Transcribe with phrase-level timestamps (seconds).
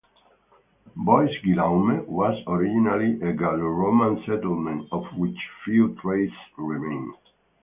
[0.95, 7.13] Bois-Guillaume was originally a Gallo-Roman settlement of which few traces remain.